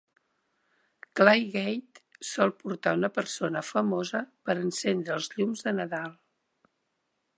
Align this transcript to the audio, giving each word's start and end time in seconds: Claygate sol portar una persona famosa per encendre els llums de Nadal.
Claygate 1.19 2.23
sol 2.29 2.53
portar 2.63 2.93
una 3.01 3.11
persona 3.19 3.63
famosa 3.69 4.23
per 4.49 4.57
encendre 4.63 5.17
els 5.19 5.29
llums 5.37 5.65
de 5.69 5.75
Nadal. 5.83 6.17